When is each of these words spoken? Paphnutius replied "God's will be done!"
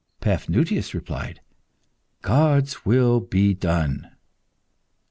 Paphnutius 0.19 0.95
replied 0.95 1.41
"God's 2.23 2.85
will 2.85 3.19
be 3.19 3.53
done!" 3.53 4.09